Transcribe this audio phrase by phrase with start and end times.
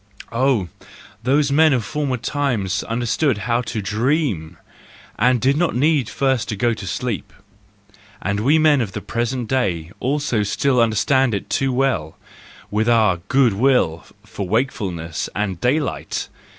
[0.31, 0.67] Oh,
[1.21, 4.57] those men of former times understood how to dream
[5.19, 9.47] i, and did not need first to go to sleep!—and we men of the present
[9.47, 12.17] day also still understand it too well,
[12.71, 16.29] with all our good will for wakefulness and daylight!